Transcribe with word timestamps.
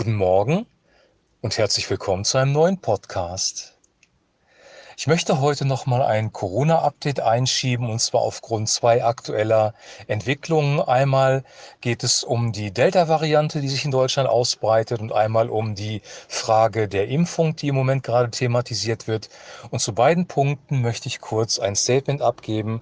Guten 0.00 0.16
Morgen 0.16 0.64
und 1.42 1.58
herzlich 1.58 1.90
willkommen 1.90 2.24
zu 2.24 2.38
einem 2.38 2.52
neuen 2.52 2.78
Podcast. 2.78 3.76
Ich 4.96 5.06
möchte 5.06 5.42
heute 5.42 5.66
noch 5.66 5.84
mal 5.84 6.00
ein 6.00 6.32
Corona-Update 6.32 7.20
einschieben 7.20 7.90
und 7.90 8.00
zwar 8.00 8.22
aufgrund 8.22 8.70
zwei 8.70 9.04
aktueller 9.04 9.74
Entwicklungen. 10.06 10.80
Einmal 10.80 11.44
geht 11.82 12.02
es 12.02 12.24
um 12.24 12.52
die 12.52 12.70
Delta-Variante, 12.70 13.60
die 13.60 13.68
sich 13.68 13.84
in 13.84 13.90
Deutschland 13.90 14.26
ausbreitet 14.26 15.02
und 15.02 15.12
einmal 15.12 15.50
um 15.50 15.74
die 15.74 16.00
Frage 16.28 16.88
der 16.88 17.08
Impfung, 17.08 17.54
die 17.56 17.68
im 17.68 17.74
Moment 17.74 18.02
gerade 18.02 18.30
thematisiert 18.30 19.06
wird. 19.06 19.28
Und 19.70 19.80
zu 19.80 19.94
beiden 19.94 20.26
Punkten 20.26 20.80
möchte 20.80 21.08
ich 21.08 21.20
kurz 21.20 21.58
ein 21.58 21.76
Statement 21.76 22.22
abgeben, 22.22 22.80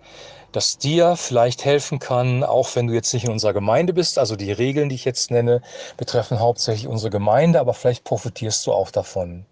das 0.53 0.79
dir 0.79 1.17
vielleicht 1.17 1.65
helfen 1.65 1.99
kann, 1.99 2.43
auch 2.45 2.75
wenn 2.75 2.87
du 2.87 2.95
jetzt 2.95 3.13
nicht 3.13 3.25
in 3.25 3.31
unserer 3.31 3.53
Gemeinde 3.53 3.93
bist. 3.93 4.19
Also 4.19 4.37
die 4.37 4.53
Regeln, 4.53 4.89
die 4.89 4.95
ich 4.95 5.05
jetzt 5.05 5.31
nenne, 5.31 5.63
betreffen 5.97 6.41
hauptsächlich 6.41 6.89
unsere 6.89 7.11
Gemeinde, 7.11 7.61
aber 7.61 7.75
vielleicht 7.75 8.05
profitierst 8.05 8.67
du 8.67 8.73
auch 8.73 8.91
davon. 8.91 9.45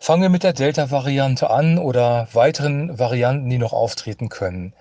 Fangen 0.00 0.22
wir 0.22 0.30
mit 0.30 0.42
der 0.42 0.52
Delta-Variante 0.52 1.48
an 1.50 1.78
oder 1.78 2.26
weiteren 2.32 2.98
Varianten, 2.98 3.48
die 3.48 3.58
noch 3.58 3.72
auftreten 3.72 4.28
können. 4.28 4.74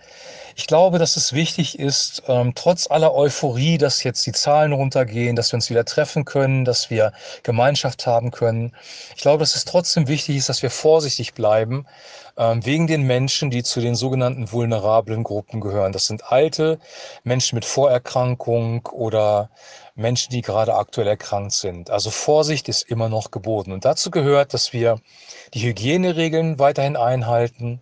Ich 0.55 0.67
glaube, 0.67 0.99
dass 0.99 1.15
es 1.15 1.33
wichtig 1.33 1.79
ist, 1.79 2.23
ähm, 2.27 2.53
trotz 2.55 2.89
aller 2.89 3.13
Euphorie, 3.13 3.77
dass 3.77 4.03
jetzt 4.03 4.25
die 4.25 4.31
Zahlen 4.31 4.73
runtergehen, 4.73 5.35
dass 5.35 5.51
wir 5.51 5.57
uns 5.57 5.69
wieder 5.69 5.85
treffen 5.85 6.25
können, 6.25 6.65
dass 6.65 6.89
wir 6.89 7.13
Gemeinschaft 7.43 8.05
haben 8.05 8.31
können. 8.31 8.75
Ich 9.15 9.21
glaube, 9.21 9.39
dass 9.39 9.55
es 9.55 9.65
trotzdem 9.65 10.07
wichtig 10.07 10.37
ist, 10.37 10.49
dass 10.49 10.61
wir 10.61 10.69
vorsichtig 10.69 11.33
bleiben, 11.33 11.85
ähm, 12.37 12.65
wegen 12.65 12.87
den 12.87 13.03
Menschen, 13.03 13.49
die 13.49 13.63
zu 13.63 13.81
den 13.81 13.95
sogenannten 13.95 14.51
vulnerablen 14.51 15.23
Gruppen 15.23 15.61
gehören. 15.61 15.91
Das 15.91 16.05
sind 16.07 16.31
alte 16.31 16.79
Menschen 17.23 17.55
mit 17.55 17.65
Vorerkrankung 17.65 18.85
oder 18.91 19.49
Menschen, 19.95 20.31
die 20.31 20.41
gerade 20.41 20.75
aktuell 20.75 21.07
erkrankt 21.07 21.53
sind. 21.53 21.89
Also 21.89 22.09
Vorsicht 22.09 22.69
ist 22.69 22.83
immer 22.83 23.09
noch 23.09 23.31
geboten. 23.31 23.71
Und 23.71 23.85
dazu 23.85 24.11
gehört, 24.11 24.53
dass 24.53 24.73
wir 24.73 24.99
die 25.53 25.61
Hygieneregeln 25.61 26.59
weiterhin 26.59 26.95
einhalten, 26.95 27.81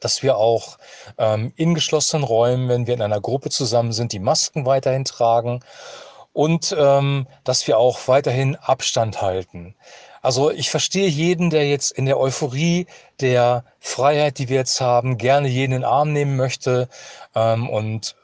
dass 0.00 0.22
wir 0.22 0.36
auch 0.36 0.78
ähm, 1.18 1.52
in 1.56 1.74
geschlossenen 1.74 2.24
Räumen, 2.24 2.68
wenn 2.68 2.86
wir 2.86 2.94
in 2.94 3.02
einer 3.02 3.20
Gruppe 3.20 3.50
zusammen 3.50 3.92
sind, 3.92 4.12
die 4.12 4.18
Masken 4.18 4.66
weiterhin 4.66 5.04
tragen 5.04 5.60
und 6.32 6.74
ähm, 6.78 7.26
dass 7.44 7.66
wir 7.66 7.78
auch 7.78 8.06
weiterhin 8.06 8.56
Abstand 8.56 9.20
halten. 9.20 9.74
Also 10.22 10.50
ich 10.50 10.70
verstehe 10.70 11.08
jeden, 11.08 11.50
der 11.50 11.68
jetzt 11.68 11.92
in 11.92 12.06
der 12.06 12.18
Euphorie 12.18 12.86
der 13.20 13.64
Freiheit, 13.78 14.38
die 14.38 14.48
wir 14.48 14.56
jetzt 14.56 14.80
haben, 14.80 15.16
gerne 15.16 15.48
jeden 15.48 15.72
in 15.72 15.80
den 15.80 15.88
Arm 15.88 16.12
nehmen 16.12 16.36
möchte 16.36 16.88
ähm, 17.34 17.68
und 17.68 18.16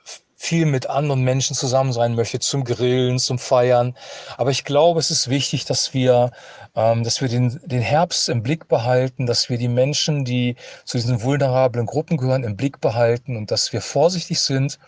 viel 0.44 0.66
mit 0.66 0.90
anderen 0.90 1.22
Menschen 1.22 1.56
zusammen 1.56 1.92
sein 1.94 2.14
möchte, 2.14 2.38
zum 2.38 2.64
Grillen, 2.64 3.18
zum 3.18 3.38
Feiern. 3.38 3.96
Aber 4.36 4.50
ich 4.50 4.64
glaube, 4.64 5.00
es 5.00 5.10
ist 5.10 5.30
wichtig, 5.30 5.64
dass 5.64 5.94
wir, 5.94 6.32
ähm, 6.74 7.02
dass 7.02 7.22
wir 7.22 7.28
den, 7.28 7.58
den 7.64 7.80
Herbst 7.80 8.28
im 8.28 8.42
Blick 8.42 8.68
behalten, 8.68 9.24
dass 9.24 9.48
wir 9.48 9.56
die 9.56 9.68
Menschen, 9.68 10.24
die 10.26 10.56
zu 10.84 10.98
diesen 10.98 11.22
vulnerablen 11.22 11.86
Gruppen 11.86 12.18
gehören, 12.18 12.44
im 12.44 12.56
Blick 12.56 12.82
behalten 12.82 13.36
und 13.36 13.50
dass 13.50 13.72
wir 13.72 13.80
vorsichtig 13.80 14.38
sind 14.38 14.78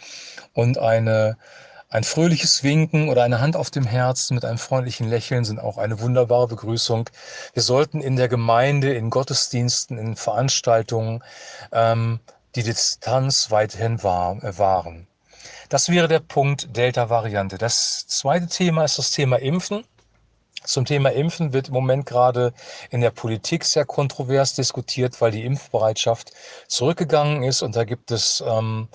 und 0.52 0.76
eine, 0.76 1.38
ein 1.88 2.04
fröhliches 2.04 2.62
Winken 2.62 3.08
oder 3.08 3.22
eine 3.22 3.40
Hand 3.40 3.56
auf 3.56 3.70
dem 3.70 3.84
Herzen 3.84 4.34
mit 4.34 4.44
einem 4.44 4.58
freundlichen 4.58 5.08
Lächeln 5.08 5.46
sind 5.46 5.58
auch 5.58 5.78
eine 5.78 6.00
wunderbare 6.00 6.48
Begrüßung. 6.48 7.08
Wir 7.54 7.62
sollten 7.62 8.02
in 8.02 8.16
der 8.16 8.28
Gemeinde, 8.28 8.92
in 8.92 9.08
Gottesdiensten, 9.08 9.96
in 9.96 10.16
Veranstaltungen 10.16 11.24
ähm, 11.72 12.20
die 12.56 12.62
Distanz 12.62 13.50
weiterhin 13.50 14.02
wahren. 14.02 15.06
Das 15.68 15.88
wäre 15.88 16.08
der 16.08 16.20
Punkt 16.20 16.76
Delta-Variante. 16.76 17.58
Das 17.58 18.06
zweite 18.06 18.46
Thema 18.46 18.84
ist 18.84 18.98
das 18.98 19.10
Thema 19.10 19.36
Impfen. 19.36 19.84
Zum 20.64 20.84
Thema 20.84 21.12
Impfen 21.12 21.52
wird 21.52 21.68
im 21.68 21.74
Moment 21.74 22.06
gerade 22.06 22.52
in 22.90 23.00
der 23.00 23.10
Politik 23.10 23.64
sehr 23.64 23.84
kontrovers 23.84 24.54
diskutiert, 24.54 25.20
weil 25.20 25.30
die 25.30 25.44
Impfbereitschaft 25.44 26.32
zurückgegangen 26.66 27.44
ist. 27.44 27.62
Und 27.62 27.76
da 27.76 27.84
gibt 27.84 28.10
es 28.10 28.42
ähm, 28.46 28.88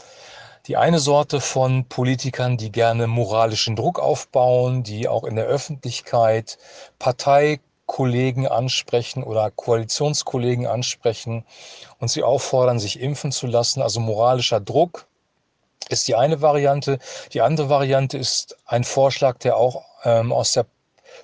die 0.67 0.77
eine 0.77 0.99
Sorte 0.99 1.39
von 1.39 1.85
Politikern, 1.85 2.57
die 2.57 2.71
gerne 2.71 3.07
moralischen 3.07 3.75
Druck 3.75 3.99
aufbauen, 3.99 4.83
die 4.83 5.07
auch 5.07 5.23
in 5.23 5.35
der 5.35 5.45
Öffentlichkeit 5.45 6.57
Parteikollegen 6.99 8.47
ansprechen 8.47 9.23
oder 9.23 9.49
Koalitionskollegen 9.49 10.67
ansprechen 10.67 11.45
und 11.99 12.09
sie 12.09 12.23
auffordern, 12.23 12.79
sich 12.79 12.99
impfen 12.99 13.31
zu 13.31 13.47
lassen. 13.47 13.81
Also 13.81 14.01
moralischer 14.01 14.59
Druck 14.59 15.07
ist 15.89 16.07
die 16.07 16.15
eine 16.15 16.41
Variante. 16.41 16.99
Die 17.33 17.41
andere 17.41 17.69
Variante 17.69 18.17
ist 18.17 18.57
ein 18.65 18.83
Vorschlag, 18.83 19.37
der 19.39 19.57
auch 19.57 19.83
ähm, 20.03 20.31
aus 20.31 20.53
der 20.53 20.65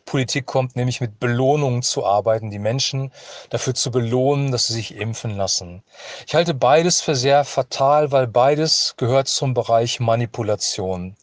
Politik 0.05 0.45
kommt, 0.45 0.75
nämlich 0.75 1.01
mit 1.01 1.19
Belohnungen 1.19 1.81
zu 1.81 2.05
arbeiten, 2.05 2.49
die 2.49 2.59
Menschen 2.59 3.11
dafür 3.49 3.73
zu 3.73 3.91
belohnen, 3.91 4.51
dass 4.51 4.67
sie 4.67 4.73
sich 4.73 4.95
impfen 4.95 5.35
lassen. 5.35 5.83
Ich 6.25 6.35
halte 6.35 6.53
beides 6.53 7.01
für 7.01 7.15
sehr 7.15 7.43
fatal, 7.43 8.11
weil 8.11 8.27
beides 8.27 8.95
gehört 8.97 9.27
zum 9.27 9.53
Bereich 9.53 9.99
Manipulation. 9.99 11.15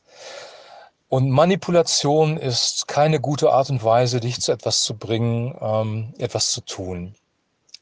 Und 1.09 1.31
Manipulation 1.31 2.37
ist 2.37 2.89
keine 2.89 3.21
gute 3.21 3.53
Art 3.53 3.71
und 3.71 3.85
Weise, 3.85 4.21
dich 4.21 4.41
zu 4.41 4.53
etwas 4.53 4.83
zu 4.83 4.97
bringen, 4.97 5.57
ähm, 5.61 6.15
etwas 6.19 6.51
zu 6.51 6.61
tun. 6.61 7.15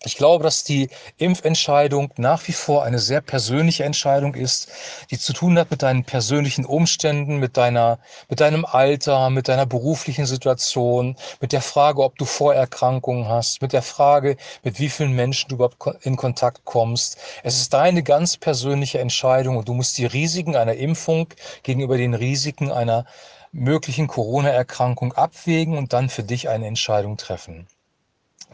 Ich 0.04 0.16
glaube, 0.16 0.42
dass 0.42 0.64
die 0.64 0.88
Impfentscheidung 1.18 2.12
nach 2.16 2.48
wie 2.48 2.52
vor 2.52 2.82
eine 2.82 2.98
sehr 2.98 3.20
persönliche 3.20 3.84
Entscheidung 3.84 4.34
ist, 4.34 4.68
die 5.12 5.18
zu 5.18 5.32
tun 5.32 5.56
hat 5.56 5.70
mit 5.70 5.82
deinen 5.82 6.04
persönlichen 6.04 6.64
Umständen, 6.64 7.36
mit 7.36 7.56
deiner, 7.56 8.00
mit 8.28 8.40
deinem 8.40 8.64
Alter, 8.64 9.30
mit 9.30 9.46
deiner 9.46 9.64
beruflichen 9.64 10.26
Situation, 10.26 11.16
mit 11.40 11.52
der 11.52 11.62
Frage, 11.62 12.02
ob 12.02 12.18
du 12.18 12.24
Vorerkrankungen 12.24 13.28
hast, 13.28 13.62
mit 13.62 13.72
der 13.72 13.82
Frage, 13.82 14.36
mit 14.64 14.80
wie 14.80 14.88
vielen 14.88 15.12
Menschen 15.12 15.48
du 15.50 15.54
überhaupt 15.54 16.04
in 16.04 16.16
Kontakt 16.16 16.64
kommst. 16.64 17.16
Es 17.44 17.60
ist 17.60 17.72
deine 17.72 18.02
ganz 18.02 18.36
persönliche 18.36 18.98
Entscheidung 18.98 19.56
und 19.56 19.68
du 19.68 19.74
musst 19.74 19.98
die 19.98 20.06
Risiken 20.06 20.56
einer 20.56 20.74
Impfung 20.74 21.28
gegenüber 21.62 21.96
den 21.96 22.14
Risiken 22.14 22.72
einer 22.72 23.06
möglichen 23.52 24.08
Corona-Erkrankung 24.08 25.12
abwägen 25.12 25.78
und 25.78 25.92
dann 25.92 26.08
für 26.08 26.24
dich 26.24 26.48
eine 26.48 26.66
Entscheidung 26.66 27.16
treffen. 27.18 27.68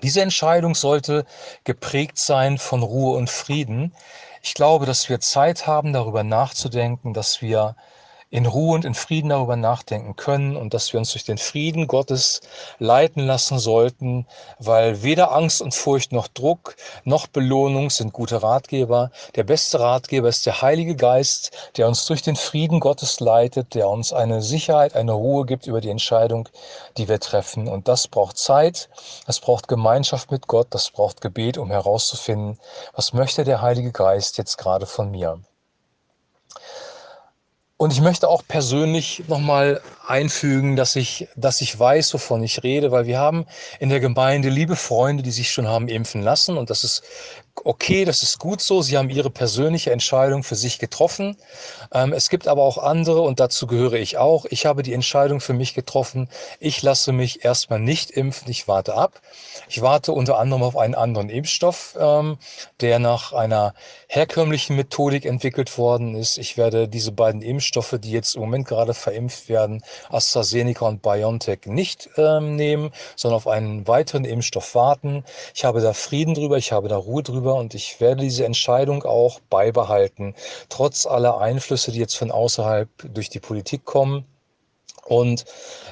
Diese 0.02 0.22
Entscheidung 0.22 0.74
sollte 0.74 1.24
geprägt 1.64 2.18
sein 2.18 2.58
von 2.58 2.82
Ruhe 2.82 3.16
und 3.16 3.30
Frieden. 3.30 3.94
Ich 4.42 4.54
glaube, 4.54 4.86
dass 4.86 5.08
wir 5.08 5.20
Zeit 5.20 5.66
haben, 5.66 5.92
darüber 5.92 6.22
nachzudenken, 6.24 7.14
dass 7.14 7.42
wir 7.42 7.76
in 8.30 8.44
Ruhe 8.44 8.74
und 8.74 8.84
in 8.84 8.92
Frieden 8.94 9.30
darüber 9.30 9.56
nachdenken 9.56 10.14
können 10.14 10.56
und 10.56 10.74
dass 10.74 10.92
wir 10.92 11.00
uns 11.00 11.12
durch 11.12 11.24
den 11.24 11.38
Frieden 11.38 11.86
Gottes 11.86 12.42
leiten 12.78 13.26
lassen 13.26 13.58
sollten, 13.58 14.26
weil 14.58 15.02
weder 15.02 15.32
Angst 15.32 15.62
und 15.62 15.74
Furcht 15.74 16.12
noch 16.12 16.28
Druck 16.28 16.76
noch 17.04 17.26
Belohnung 17.26 17.88
sind 17.88 18.12
gute 18.12 18.42
Ratgeber. 18.42 19.10
Der 19.34 19.44
beste 19.44 19.80
Ratgeber 19.80 20.28
ist 20.28 20.44
der 20.44 20.60
Heilige 20.60 20.94
Geist, 20.94 21.70
der 21.78 21.88
uns 21.88 22.04
durch 22.04 22.20
den 22.20 22.36
Frieden 22.36 22.80
Gottes 22.80 23.18
leitet, 23.18 23.74
der 23.74 23.88
uns 23.88 24.12
eine 24.12 24.42
Sicherheit, 24.42 24.94
eine 24.94 25.12
Ruhe 25.12 25.46
gibt 25.46 25.66
über 25.66 25.80
die 25.80 25.90
Entscheidung, 25.90 26.50
die 26.98 27.08
wir 27.08 27.20
treffen. 27.20 27.66
Und 27.66 27.88
das 27.88 28.08
braucht 28.08 28.36
Zeit, 28.36 28.90
das 29.26 29.40
braucht 29.40 29.68
Gemeinschaft 29.68 30.30
mit 30.30 30.46
Gott, 30.46 30.68
das 30.70 30.90
braucht 30.90 31.22
Gebet, 31.22 31.56
um 31.56 31.70
herauszufinden, 31.70 32.58
was 32.92 33.14
möchte 33.14 33.44
der 33.44 33.62
Heilige 33.62 33.92
Geist 33.92 34.36
jetzt 34.36 34.58
gerade 34.58 34.84
von 34.84 35.10
mir. 35.10 35.40
Und 37.80 37.92
ich 37.92 38.00
möchte 38.00 38.26
auch 38.28 38.42
persönlich 38.46 39.22
nochmal 39.28 39.80
einfügen, 40.04 40.74
dass 40.74 40.96
ich, 40.96 41.28
dass 41.36 41.60
ich 41.60 41.78
weiß, 41.78 42.12
wovon 42.12 42.42
ich 42.42 42.64
rede, 42.64 42.90
weil 42.90 43.06
wir 43.06 43.18
haben 43.18 43.46
in 43.78 43.88
der 43.88 44.00
Gemeinde 44.00 44.48
liebe 44.48 44.74
Freunde, 44.74 45.22
die 45.22 45.30
sich 45.30 45.52
schon 45.52 45.68
haben 45.68 45.86
impfen 45.86 46.20
lassen. 46.20 46.58
Und 46.58 46.70
das 46.70 46.82
ist 46.82 47.04
okay, 47.64 48.04
das 48.04 48.22
ist 48.22 48.38
gut 48.38 48.60
so. 48.60 48.82
Sie 48.82 48.96
haben 48.96 49.10
ihre 49.10 49.30
persönliche 49.30 49.92
Entscheidung 49.92 50.42
für 50.42 50.54
sich 50.54 50.78
getroffen. 50.78 51.36
Ähm, 51.92 52.12
es 52.12 52.30
gibt 52.30 52.48
aber 52.48 52.62
auch 52.62 52.78
andere 52.78 53.22
und 53.22 53.40
dazu 53.40 53.66
gehöre 53.66 53.94
ich 53.94 54.16
auch. 54.18 54.46
Ich 54.46 54.66
habe 54.66 54.82
die 54.82 54.92
Entscheidung 54.92 55.40
für 55.40 55.52
mich 55.52 55.74
getroffen. 55.74 56.28
Ich 56.60 56.82
lasse 56.82 57.12
mich 57.12 57.44
erstmal 57.44 57.80
nicht 57.80 58.10
impfen. 58.10 58.50
Ich 58.50 58.68
warte 58.68 58.94
ab. 58.94 59.20
Ich 59.68 59.82
warte 59.82 60.12
unter 60.12 60.38
anderem 60.38 60.62
auf 60.62 60.76
einen 60.76 60.94
anderen 60.94 61.28
Impfstoff, 61.30 61.96
ähm, 61.98 62.38
der 62.80 62.98
nach 62.98 63.32
einer 63.32 63.74
herkömmlichen 64.08 64.76
Methodik 64.76 65.24
entwickelt 65.24 65.76
worden 65.78 66.14
ist. 66.14 66.38
Ich 66.38 66.56
werde 66.56 66.88
diese 66.88 67.12
beiden 67.12 67.42
Impfstoffe, 67.42 67.96
die 68.00 68.10
jetzt 68.10 68.34
im 68.34 68.42
Moment 68.42 68.66
gerade 68.66 68.94
verimpft 68.94 69.48
werden, 69.48 69.82
AstraZeneca 70.10 70.86
und 70.86 71.02
BioNTech, 71.02 71.60
nicht 71.66 72.08
ähm, 72.16 72.56
nehmen, 72.56 72.90
sondern 73.16 73.36
auf 73.36 73.46
einen 73.46 73.86
weiteren 73.86 74.24
Impfstoff 74.24 74.74
warten. 74.74 75.24
Ich 75.54 75.64
habe 75.64 75.80
da 75.80 75.92
Frieden 75.92 76.34
drüber, 76.34 76.56
ich 76.56 76.72
habe 76.72 76.88
da 76.88 76.96
Ruhe 76.96 77.22
drüber 77.22 77.47
und 77.54 77.74
ich 77.74 78.00
werde 78.00 78.22
diese 78.22 78.44
Entscheidung 78.44 79.04
auch 79.04 79.40
beibehalten, 79.50 80.34
trotz 80.68 81.06
aller 81.06 81.38
Einflüsse, 81.40 81.92
die 81.92 81.98
jetzt 81.98 82.16
von 82.16 82.30
außerhalb 82.30 82.88
durch 83.12 83.30
die 83.30 83.40
Politik 83.40 83.84
kommen 83.84 84.24
Und 85.08 85.46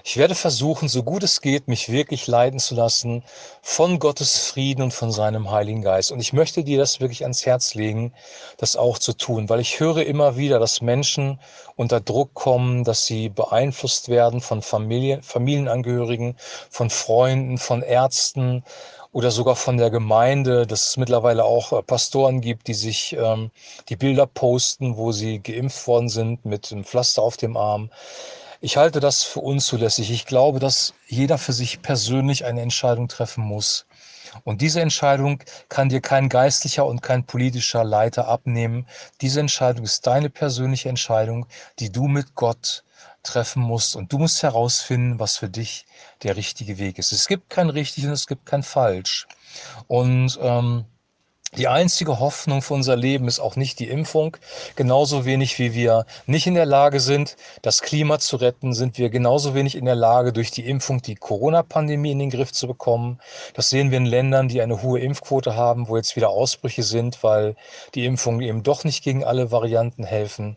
ich 0.05 0.19
werde 0.19 0.35
versuchen, 0.35 0.89
so 0.89 1.03
gut 1.03 1.23
es 1.23 1.41
geht, 1.41 1.69
mich 1.69 1.91
wirklich 1.91 2.27
leiten 2.27 2.59
zu 2.59 2.75
lassen 2.75 3.25
von 3.63 3.99
Gottes 3.99 4.37
Frieden 4.39 4.83
und 4.83 4.93
von 4.93 5.11
seinem 5.11 5.51
Heiligen 5.51 5.81
Geist. 5.81 6.13
Und 6.13 6.21
ich 6.21 6.35
möchte 6.35 6.63
dir 6.63 6.77
das 6.77 7.01
wirklich 7.01 7.23
ans 7.23 7.47
Herz 7.47 7.75
legen, 7.75 8.13
das 8.59 8.77
auch 8.77 8.99
zu 8.99 9.15
tun, 9.15 9.49
weil 9.49 9.61
ich 9.61 9.81
höre 9.81 10.05
immer 10.05 10.37
wieder, 10.37 10.59
dass 10.59 10.83
Menschen 10.83 11.41
unter 11.77 11.99
Druck 12.01 12.35
kommen, 12.35 12.85
dass 12.85 13.07
sie 13.07 13.31
beeinflusst 13.31 14.11
werden 14.11 14.43
von 14.43 14.61
Familie, 14.61 15.23
Familienangehörigen, 15.23 16.37
von 16.69 16.91
Freunden, 16.91 17.57
von 17.57 17.81
Ärzten 17.81 18.65
oder 19.13 19.31
sogar 19.31 19.57
von 19.57 19.79
der 19.79 19.89
Gemeinde, 19.89 20.67
dass 20.67 20.89
es 20.89 20.97
mittlerweile 20.99 21.45
auch 21.45 21.73
äh, 21.73 21.83
Pastoren 21.83 22.43
gibt, 22.43 22.69
die 22.69 22.75
sich 22.75 23.17
ähm, 23.19 23.51
die 23.89 23.97
Bilder 23.97 24.27
posten, 24.27 24.99
wo 24.99 25.11
sie 25.11 25.39
geimpft 25.39 25.87
worden 25.87 26.11
sind 26.11 26.45
mit 26.45 26.71
einem 26.71 26.85
Pflaster 26.85 27.23
auf 27.23 27.39
dem 27.39 27.57
Arm. 27.57 27.89
Ich 28.61 28.77
halte 28.77 29.01
das 29.01 29.23
für 29.23 29.41
unzulässig. 29.41 30.11
Ich 30.11 30.27
glaube, 30.27 30.59
dass 30.59 30.95
jeder 31.07 31.39
für 31.39 31.53
sich 31.53 31.83
persönlich 31.83 32.45
eine 32.45 32.63
Entscheidung 32.63 33.09
treffen 33.09 33.45
muss. 33.45 33.87
Und 34.45 34.61
diese 34.61 34.81
Entscheidung 34.81 35.43
kann 35.69 35.89
dir 35.89 36.01
kein 36.01 36.29
geistlicher 36.29 36.87
und 36.87 37.03
kein 37.03 37.25
politischer 37.25 37.85
Leiter 37.85 38.29
abnehmen. 38.29 38.87
Diese 39.21 39.41
Entscheidung 39.41 39.85
ist 39.85 40.07
deine 40.07 40.31
persönliche 40.31 40.89
Entscheidung, 40.89 41.47
die 41.79 41.91
du 41.91 42.07
mit 42.07 42.35
Gott 42.35 42.85
treffen 43.23 43.63
musst. 43.63 43.97
Und 43.97 44.13
du 44.13 44.19
musst 44.19 44.43
herausfinden, 44.43 45.19
was 45.19 45.37
für 45.37 45.49
dich 45.49 45.87
der 46.23 46.37
richtige 46.37 46.79
Weg 46.79 46.99
ist. 46.99 47.13
Es 47.13 47.27
gibt 47.27 47.51
kein 47.51 47.71
richtig 47.71 48.07
und 48.07 48.13
es 48.13 48.27
gibt 48.27 48.47
kein 48.47 48.63
falsch. 48.63 49.27
Und 49.87 50.39
ähm, 50.41 50.85
die 51.57 51.69
einzige 51.69 52.21
Hoffnung 52.21 52.61
für 52.61 52.75
unser 52.75 52.97
Leben 52.97 53.29
ist 53.29 53.41
auch 53.41 53.57
nicht 53.57 53.79
die 53.79 53.89
Impfung. 53.89 54.37
Genauso 54.75 55.25
wenig 55.25 55.59
wie 55.59 55.73
wir 55.75 56.05
nicht 56.27 56.47
in 56.47 56.55
der 56.55 56.67
Lage 56.67 57.01
sind, 57.01 57.37
das 57.63 57.81
Klima 57.81 58.19
zu 58.19 58.37
retten, 58.37 58.75
sind 58.75 58.99
wir 58.99 59.09
genauso 59.09 59.55
wenig 59.55 59.75
in 59.75 59.87
der 59.87 59.95
Lage, 59.95 60.33
durch 60.33 60.51
die 60.51 60.69
Impfung 60.69 61.01
die 61.01 61.15
Corona-Pandemie 61.15 62.13
in 62.13 62.19
den 62.19 62.31
Griff 62.31 62.53
zu 62.53 62.67
bekommen. 62.67 63.19
Das 63.55 63.71
sehen 63.71 63.91
wir 63.91 63.99
in 63.99 64.07
Ländern, 64.07 64.49
die 64.49 64.61
eine 64.61 64.83
hohe 64.83 65.01
Impfquote 65.01 65.57
haben, 65.57 65.89
wo 65.89 65.97
jetzt 65.97 66.15
wieder 66.17 66.29
Ausbrüche 66.29 66.83
sind, 66.83 67.23
weil 67.23 67.57
die 67.95 68.05
Impfungen 68.05 68.43
eben 68.43 68.63
doch 68.63 68.85
nicht 68.85 69.03
gegen 69.03 69.25
alle 69.25 69.51
Varianten 69.51 70.05
helfen. 70.05 70.57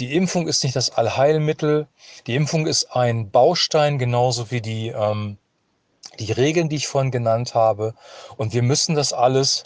Die 0.00 0.16
Impfung 0.16 0.48
ist 0.48 0.64
nicht 0.64 0.74
das 0.74 0.90
Allheilmittel. 0.90 1.86
Die 2.26 2.34
Impfung 2.34 2.66
ist 2.66 2.96
ein 2.96 3.30
Baustein, 3.30 3.98
genauso 3.98 4.50
wie 4.50 4.60
die, 4.60 4.88
ähm, 4.88 5.38
die 6.18 6.32
Regeln, 6.32 6.68
die 6.68 6.76
ich 6.76 6.88
vorhin 6.88 7.12
genannt 7.12 7.54
habe. 7.54 7.94
Und 8.36 8.52
wir 8.52 8.62
müssen 8.62 8.96
das 8.96 9.12
alles 9.12 9.62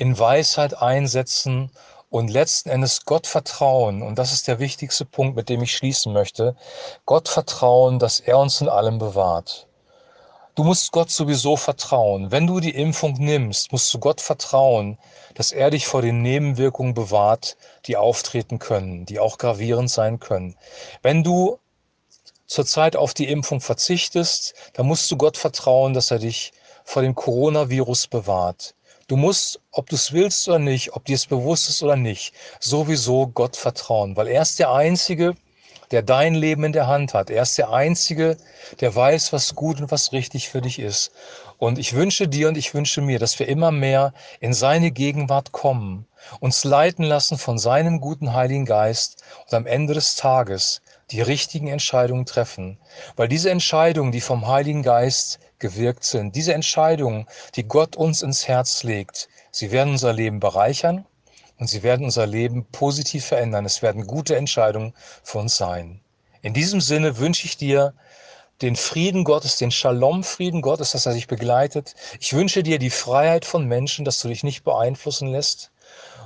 in 0.00 0.18
Weisheit 0.18 0.80
einsetzen 0.80 1.70
und 2.08 2.30
letzten 2.30 2.70
Endes 2.70 3.04
Gott 3.04 3.26
vertrauen. 3.26 4.00
Und 4.00 4.18
das 4.18 4.32
ist 4.32 4.48
der 4.48 4.58
wichtigste 4.58 5.04
Punkt, 5.04 5.36
mit 5.36 5.50
dem 5.50 5.62
ich 5.62 5.76
schließen 5.76 6.14
möchte. 6.14 6.56
Gott 7.04 7.28
vertrauen, 7.28 7.98
dass 7.98 8.18
er 8.18 8.38
uns 8.38 8.62
in 8.62 8.70
allem 8.70 8.98
bewahrt. 8.98 9.66
Du 10.54 10.64
musst 10.64 10.90
Gott 10.92 11.10
sowieso 11.10 11.56
vertrauen. 11.56 12.32
Wenn 12.32 12.46
du 12.46 12.60
die 12.60 12.74
Impfung 12.74 13.12
nimmst, 13.18 13.72
musst 13.72 13.92
du 13.92 13.98
Gott 13.98 14.22
vertrauen, 14.22 14.98
dass 15.34 15.52
er 15.52 15.70
dich 15.70 15.86
vor 15.86 16.00
den 16.00 16.22
Nebenwirkungen 16.22 16.94
bewahrt, 16.94 17.58
die 17.84 17.98
auftreten 17.98 18.58
können, 18.58 19.04
die 19.04 19.20
auch 19.20 19.36
gravierend 19.36 19.90
sein 19.90 20.18
können. 20.18 20.56
Wenn 21.02 21.22
du 21.22 21.58
zurzeit 22.46 22.96
auf 22.96 23.12
die 23.12 23.28
Impfung 23.28 23.60
verzichtest, 23.60 24.54
dann 24.72 24.86
musst 24.86 25.10
du 25.10 25.18
Gott 25.18 25.36
vertrauen, 25.36 25.92
dass 25.92 26.10
er 26.10 26.18
dich 26.18 26.52
vor 26.84 27.02
dem 27.02 27.14
Coronavirus 27.14 28.06
bewahrt. 28.06 28.74
Du 29.10 29.16
musst, 29.16 29.58
ob 29.72 29.88
du 29.88 29.96
es 29.96 30.12
willst 30.12 30.48
oder 30.48 30.60
nicht, 30.60 30.92
ob 30.92 31.04
dir 31.04 31.16
es 31.16 31.26
bewusst 31.26 31.68
ist 31.68 31.82
oder 31.82 31.96
nicht, 31.96 32.32
sowieso 32.60 33.26
Gott 33.26 33.56
vertrauen, 33.56 34.14
weil 34.14 34.28
er 34.28 34.42
ist 34.42 34.60
der 34.60 34.70
Einzige, 34.70 35.34
der 35.90 36.02
dein 36.02 36.36
Leben 36.36 36.62
in 36.62 36.72
der 36.72 36.86
Hand 36.86 37.12
hat. 37.12 37.28
Er 37.28 37.42
ist 37.42 37.58
der 37.58 37.72
Einzige, 37.72 38.36
der 38.78 38.94
weiß, 38.94 39.32
was 39.32 39.56
gut 39.56 39.80
und 39.80 39.90
was 39.90 40.12
richtig 40.12 40.48
für 40.48 40.60
dich 40.60 40.78
ist. 40.78 41.10
Und 41.58 41.80
ich 41.80 41.94
wünsche 41.94 42.28
dir 42.28 42.46
und 42.46 42.56
ich 42.56 42.72
wünsche 42.72 43.00
mir, 43.00 43.18
dass 43.18 43.36
wir 43.40 43.48
immer 43.48 43.72
mehr 43.72 44.14
in 44.38 44.52
seine 44.52 44.92
Gegenwart 44.92 45.50
kommen, 45.50 46.06
uns 46.38 46.62
leiten 46.62 47.02
lassen 47.02 47.36
von 47.36 47.58
seinem 47.58 48.00
guten 48.00 48.32
Heiligen 48.32 48.64
Geist 48.64 49.24
und 49.44 49.54
am 49.54 49.66
Ende 49.66 49.94
des 49.94 50.14
Tages 50.14 50.82
die 51.10 51.20
richtigen 51.20 51.66
Entscheidungen 51.66 52.26
treffen. 52.26 52.78
Weil 53.16 53.26
diese 53.26 53.50
Entscheidungen, 53.50 54.12
die 54.12 54.20
vom 54.20 54.46
Heiligen 54.46 54.84
Geist 54.84 55.40
gewirkt 55.60 56.04
sind, 56.04 56.34
diese 56.34 56.54
Entscheidungen, 56.54 57.26
die 57.54 57.64
Gott 57.64 57.96
uns 57.96 58.22
ins 58.22 58.48
Herz 58.48 58.82
legt, 58.82 59.28
sie 59.50 59.70
werden 59.70 59.90
unser 59.90 60.12
Leben 60.12 60.40
bereichern 60.40 61.06
und 61.58 61.68
sie 61.68 61.82
werden 61.82 62.04
unser 62.04 62.26
Leben 62.26 62.64
positiv 62.72 63.26
verändern. 63.26 63.64
Es 63.64 63.82
werden 63.82 64.06
gute 64.06 64.36
Entscheidungen 64.36 64.94
für 65.22 65.38
uns 65.38 65.56
sein. 65.56 66.00
In 66.42 66.54
diesem 66.54 66.80
Sinne 66.80 67.18
wünsche 67.18 67.46
ich 67.46 67.56
dir 67.56 67.94
den 68.62 68.76
Frieden 68.76 69.24
Gottes, 69.24 69.56
den 69.56 69.70
Shalom-Frieden 69.70 70.62
Gottes, 70.62 70.92
dass 70.92 71.06
er 71.06 71.12
sich 71.12 71.26
begleitet. 71.26 71.94
Ich 72.18 72.32
wünsche 72.32 72.62
dir 72.62 72.78
die 72.78 72.90
Freiheit 72.90 73.44
von 73.44 73.66
Menschen, 73.66 74.04
dass 74.04 74.20
du 74.20 74.28
dich 74.28 74.42
nicht 74.42 74.64
beeinflussen 74.64 75.28
lässt. 75.28 75.70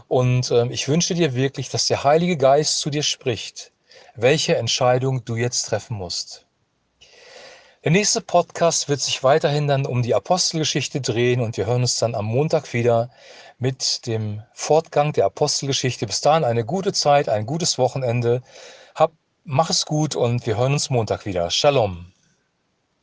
Und 0.09 0.51
äh, 0.51 0.67
ich 0.69 0.89
wünsche 0.89 1.15
dir 1.15 1.35
wirklich, 1.35 1.69
dass 1.69 1.87
der 1.87 2.05
Heilige 2.05 2.37
Geist 2.37 2.81
zu 2.81 2.91
dir 2.91 3.03
spricht 3.03 3.73
welche 4.15 4.57
Entscheidung 4.57 5.25
du 5.25 5.37
jetzt 5.37 5.65
treffen 5.65 5.97
musst. 5.97 6.47
Der 7.85 7.93
nächste 7.93 8.23
Podcast 8.23 8.89
wird 8.89 9.03
sich 9.03 9.23
weiterhin 9.23 9.69
dann 9.69 9.85
um 9.85 10.01
die 10.01 10.15
Apostelgeschichte 10.15 11.03
drehen 11.03 11.43
und 11.43 11.59
wir 11.59 11.67
hören 11.67 11.83
uns 11.83 11.99
dann 11.99 12.15
am 12.15 12.25
Montag 12.25 12.73
wieder 12.73 13.11
mit 13.59 14.07
dem 14.07 14.43
Fortgang 14.55 15.13
der 15.13 15.27
Apostelgeschichte. 15.27 16.07
Bis 16.07 16.23
dahin 16.23 16.45
eine 16.45 16.65
gute 16.65 16.95
Zeit, 16.95 17.29
ein 17.29 17.45
gutes 17.45 17.77
Wochenende. 17.77 18.43
Hab, 18.95 19.13
mach 19.45 19.69
es 19.69 19.85
gut 19.85 20.17
und 20.17 20.47
wir 20.47 20.57
hören 20.57 20.73
uns 20.73 20.89
Montag 20.89 21.27
wieder. 21.27 21.51
Shalom. 21.51 22.14